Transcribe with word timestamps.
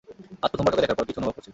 আজ 0.43 0.49
প্রথমবার 0.49 0.69
কাউকে 0.71 0.83
দেখার 0.83 0.97
পর, 0.99 1.05
কিছু 1.09 1.19
অনুভব 1.21 1.33
করছি। 1.35 1.49